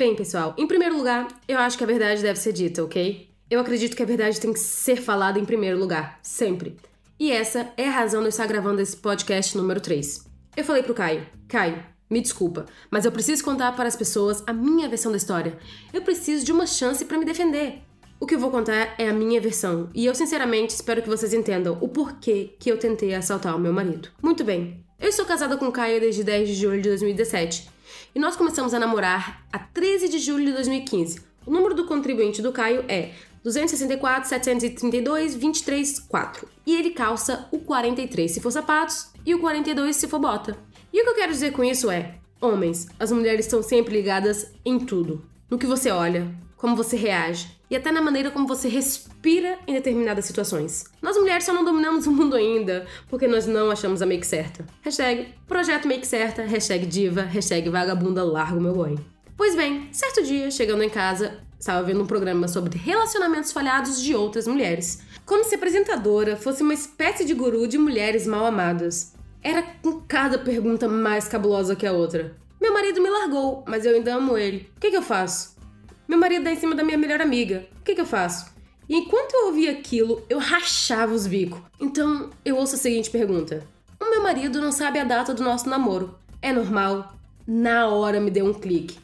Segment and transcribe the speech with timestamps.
[0.00, 3.28] Bem, pessoal, em primeiro lugar, eu acho que a verdade deve ser dita, ok?
[3.50, 6.78] Eu acredito que a verdade tem que ser falada em primeiro lugar, sempre.
[7.18, 10.24] E essa é a razão de eu estar gravando esse podcast número 3.
[10.56, 14.54] Eu falei pro Caio, Caio, me desculpa, mas eu preciso contar para as pessoas a
[14.54, 15.58] minha versão da história.
[15.92, 17.82] Eu preciso de uma chance para me defender.
[18.18, 21.34] O que eu vou contar é a minha versão, e eu sinceramente espero que vocês
[21.34, 24.08] entendam o porquê que eu tentei assaltar o meu marido.
[24.22, 27.68] Muito bem, eu estou casada com o Caio desde 10 de julho de 2017,
[28.14, 31.20] e nós começamos a namorar a 13 de julho de 2015.
[31.46, 33.12] O número do contribuinte do Caio é
[33.42, 39.96] 264 732 23 4, e ele calça o 43 se for sapatos e o 42
[39.96, 40.58] se for bota.
[40.92, 44.52] E o que eu quero dizer com isso é: homens, as mulheres estão sempre ligadas
[44.64, 45.24] em tudo.
[45.48, 46.28] No que você olha,
[46.60, 50.84] como você reage e até na maneira como você respira em determinadas situações.
[51.00, 54.66] Nós mulheres só não dominamos o mundo ainda porque nós não achamos a make certa.
[54.82, 58.98] Hashtag projeto make certa, hashtag diva, hashtag vagabunda largo meu boi.
[59.38, 64.14] Pois bem, certo dia, chegando em casa, estava vendo um programa sobre relacionamentos falhados de
[64.14, 65.00] outras mulheres.
[65.24, 69.14] Como se a apresentadora fosse uma espécie de guru de mulheres mal amadas.
[69.42, 72.36] Era com cada pergunta mais cabulosa que a outra.
[72.60, 74.68] Meu marido me largou, mas eu ainda amo ele.
[74.76, 75.58] O que, que eu faço?
[76.10, 77.68] Meu marido dá em cima da minha melhor amiga.
[77.78, 78.52] O que, que eu faço?
[78.88, 81.60] E enquanto eu ouvia aquilo, eu rachava os bicos.
[81.78, 83.64] Então, eu ouço a seguinte pergunta:
[84.00, 86.18] O meu marido não sabe a data do nosso namoro.
[86.42, 87.14] É normal?
[87.46, 88.98] Na hora me deu um clique.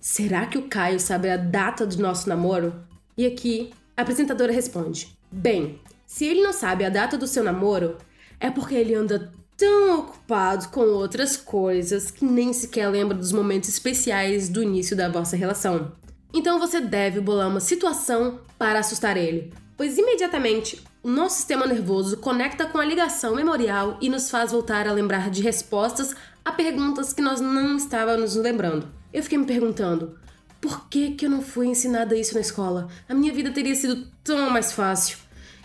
[0.00, 2.74] Será que o Caio sabe a data do nosso namoro?
[3.18, 7.98] E aqui, a apresentadora responde: Bem, se ele não sabe a data do seu namoro,
[8.40, 13.68] é porque ele anda tão ocupado com outras coisas que nem sequer lembra dos momentos
[13.68, 15.92] especiais do início da vossa relação.
[16.32, 22.16] Então você deve bolar uma situação para assustar ele, pois imediatamente o nosso sistema nervoso
[22.16, 27.12] conecta com a ligação memorial e nos faz voltar a lembrar de respostas a perguntas
[27.12, 28.88] que nós não estávamos lembrando.
[29.12, 30.18] Eu fiquei me perguntando:
[30.60, 32.88] por que, que eu não fui ensinada isso na escola?
[33.08, 35.18] A minha vida teria sido tão mais fácil.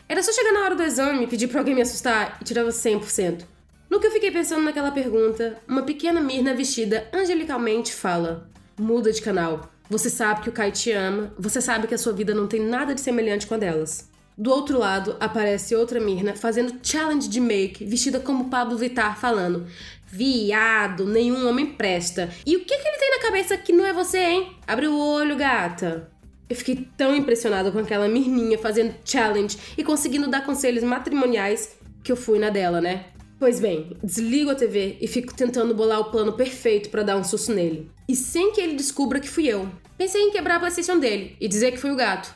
[0.07, 3.43] Era só chegar na hora do exame, pedir para alguém me assustar e tirava 100%.
[3.89, 9.21] No que eu fiquei pensando naquela pergunta, uma pequena Mirna vestida angelicalmente fala: muda de
[9.21, 9.71] canal.
[9.91, 12.61] Você sabe que o Kai te ama, você sabe que a sua vida não tem
[12.61, 14.09] nada de semelhante com a delas.
[14.37, 19.67] Do outro lado, aparece outra Mirna fazendo challenge de make, vestida como Pablo Vittar, falando:
[20.07, 22.29] Viado, nenhum homem presta.
[22.45, 24.55] E o que, que ele tem na cabeça que não é você, hein?
[24.65, 26.09] Abre o olho, gata.
[26.49, 32.13] Eu fiquei tão impressionada com aquela Mirninha fazendo challenge e conseguindo dar conselhos matrimoniais que
[32.13, 33.07] eu fui na dela, né?
[33.41, 37.23] Pois bem, desligo a TV e fico tentando bolar o plano perfeito para dar um
[37.23, 37.91] susto nele.
[38.07, 39.67] E sem que ele descubra que fui eu.
[40.01, 42.33] Pensei em quebrar a PlayStation dele e dizer que foi o gato.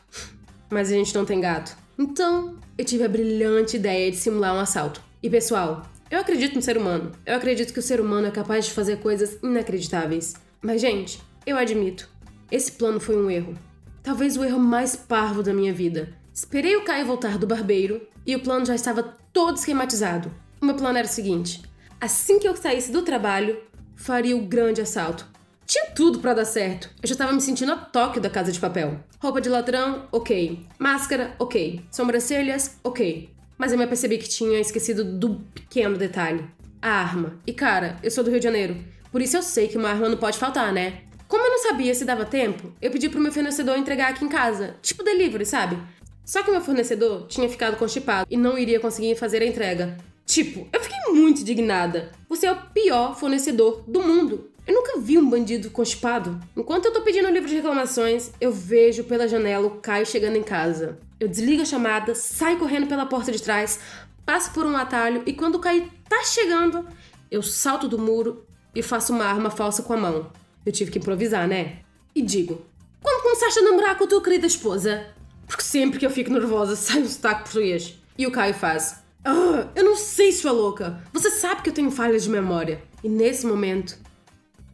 [0.69, 1.75] Mas a gente não tem gato.
[1.97, 5.01] Então, eu tive a brilhante ideia de simular um assalto.
[5.23, 5.81] E pessoal,
[6.11, 7.11] eu acredito no ser humano.
[7.25, 10.35] Eu acredito que o ser humano é capaz de fazer coisas inacreditáveis.
[10.61, 12.07] Mas, gente, eu admito,
[12.51, 13.55] esse plano foi um erro.
[14.03, 16.15] Talvez o erro mais parvo da minha vida.
[16.31, 20.31] Esperei o Caio voltar do barbeiro e o plano já estava todo esquematizado.
[20.61, 21.63] O meu plano era o seguinte:
[21.99, 23.59] assim que eu saísse do trabalho,
[23.95, 25.33] faria o grande assalto.
[25.65, 26.91] Tinha tudo para dar certo.
[27.01, 28.99] Eu já tava me sentindo a Tóquio da Casa de Papel.
[29.19, 30.65] Roupa de ladrão, ok.
[30.77, 31.81] Máscara, ok.
[31.91, 33.29] Sobrancelhas, ok.
[33.57, 36.45] Mas eu me apercebi que tinha esquecido do pequeno detalhe:
[36.81, 37.39] a arma.
[37.47, 38.77] E cara, eu sou do Rio de Janeiro.
[39.11, 41.01] Por isso eu sei que uma arma não pode faltar, né?
[41.27, 44.29] Como eu não sabia se dava tempo, eu pedi pro meu fornecedor entregar aqui em
[44.29, 44.75] casa.
[44.83, 45.77] Tipo delivery, sabe?
[46.23, 49.97] Só que meu fornecedor tinha ficado constipado e não iria conseguir fazer a entrega.
[50.25, 52.11] Tipo, eu fiquei muito indignada.
[52.29, 54.51] Você é o pior fornecedor do mundo.
[54.67, 56.39] Eu nunca vi um bandido constipado.
[56.55, 60.37] Enquanto eu tô pedindo o livro de reclamações, eu vejo pela janela o Caio chegando
[60.37, 60.97] em casa.
[61.19, 63.79] Eu desligo a chamada, saio correndo pela porta de trás,
[64.25, 66.87] passo por um atalho e quando o Caio tá chegando,
[67.29, 68.43] eu salto do muro
[68.73, 70.31] e faço uma arma falsa com a mão.
[70.65, 71.79] Eu tive que improvisar, né?
[72.15, 72.65] E digo:
[73.03, 75.07] Quando começaste a namorar com a tua querida esposa?
[75.45, 77.99] Porque sempre que eu fico nervosa sai um sotaque português.
[78.17, 81.01] E o Caio faz: ah, eu não sei, sua louca.
[81.11, 82.81] Você sabe que eu tenho falhas de memória.
[83.03, 83.97] E nesse momento,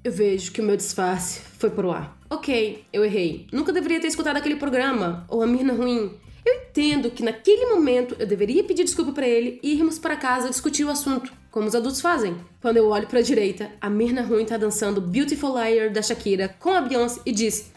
[0.04, 2.18] eu vejo que o meu disfarce foi pro ar.
[2.30, 3.46] Ok, eu errei.
[3.52, 6.12] Nunca deveria ter escutado aquele programa, ou a Mirna ruim.
[6.44, 10.50] Eu entendo que naquele momento eu deveria pedir desculpa para ele e irmos para casa
[10.50, 12.36] discutir o assunto, como os adultos fazem.
[12.60, 16.50] Quando eu olho para a direita, a Mirna ruim tá dançando Beautiful Liar da Shakira
[16.60, 17.72] com a Beyoncé e diz: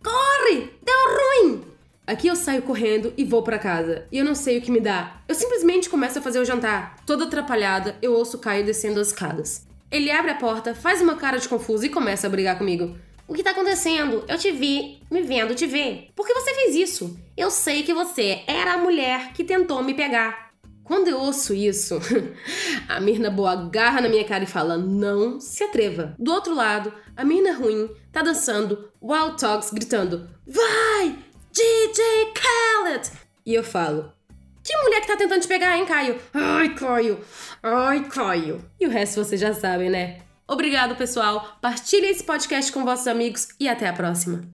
[0.00, 0.70] Corre!
[0.84, 1.62] Deu ruim!
[2.06, 4.06] Aqui eu saio correndo e vou para casa.
[4.12, 5.22] E eu não sei o que me dá.
[5.26, 7.02] Eu simplesmente começo a fazer o jantar.
[7.06, 9.66] Toda atrapalhada, eu ouço Caio descendo as escadas.
[9.90, 12.96] Ele abre a porta, faz uma cara de confuso e começa a brigar comigo.
[13.26, 14.24] O que tá acontecendo?
[14.28, 16.08] Eu te vi, me vendo te ver.
[16.14, 17.18] Por que você fez isso?
[17.36, 20.52] Eu sei que você era a mulher que tentou me pegar.
[20.84, 21.98] Quando eu ouço isso,
[22.86, 26.14] a Mirna boa agarra na minha cara e fala: Não se atreva.
[26.18, 31.18] Do outro lado, a Mirna ruim tá dançando Wild Talks, gritando: Vai,
[31.50, 32.04] DJ
[32.34, 33.10] Khaled!
[33.46, 34.12] E eu falo:
[34.64, 36.18] Que mulher que tá tentando te pegar, hein, Caio?
[36.32, 37.20] Ai, Caio!
[37.62, 38.64] Ai, Caio!
[38.80, 40.20] E o resto vocês já sabem, né?
[40.48, 41.58] Obrigado, pessoal.
[41.60, 44.42] Partilhe esse podcast com vossos amigos e até a próxima.